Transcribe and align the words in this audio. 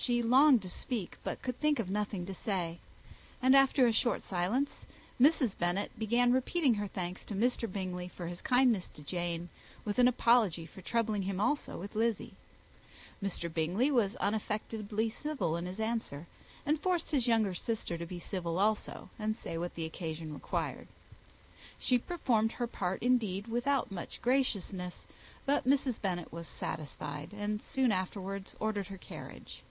She 0.00 0.22
longed 0.22 0.62
to 0.62 0.68
speak, 0.68 1.18
but 1.24 1.42
could 1.42 1.58
think 1.58 1.80
of 1.80 1.90
nothing 1.90 2.24
to 2.26 2.32
say; 2.32 2.78
and 3.42 3.56
after 3.56 3.88
a 3.88 3.92
short 3.92 4.22
silence 4.22 4.86
Mrs. 5.20 5.58
Bennet 5.58 5.90
began 5.98 6.30
repeating 6.32 6.74
her 6.74 6.86
thanks 6.86 7.24
to 7.24 7.34
Mr. 7.34 7.68
Bingley 7.70 8.06
for 8.06 8.28
his 8.28 8.40
kindness 8.40 8.86
to 8.90 9.02
Jane, 9.02 9.48
with 9.84 9.98
an 9.98 10.06
apology 10.06 10.66
for 10.66 10.82
troubling 10.82 11.22
him 11.22 11.40
also 11.40 11.76
with 11.80 11.96
Lizzy. 11.96 12.34
Mr. 13.20 13.52
Bingley 13.52 13.90
was 13.90 14.14
unaffectedly 14.20 15.10
civil 15.10 15.56
in 15.56 15.66
his 15.66 15.80
answer, 15.80 16.28
and 16.64 16.80
forced 16.80 17.10
his 17.10 17.26
younger 17.26 17.52
sister 17.52 17.98
to 17.98 18.06
be 18.06 18.20
civil 18.20 18.56
also, 18.60 19.10
and 19.18 19.36
say 19.36 19.58
what 19.58 19.74
the 19.74 19.84
occasion 19.84 20.32
required. 20.32 20.86
She 21.76 21.98
performed 21.98 22.52
her 22.52 22.68
part, 22.68 23.02
indeed, 23.02 23.48
without 23.48 23.90
much 23.90 24.22
graciousness, 24.22 25.08
but 25.44 25.64
Mrs. 25.66 26.00
Bennet 26.00 26.30
was 26.32 26.46
satisfied, 26.46 27.32
and 27.32 27.60
soon 27.60 27.90
afterwards 27.90 28.54
ordered 28.60 28.86
her 28.86 28.96
carriage. 28.98 29.62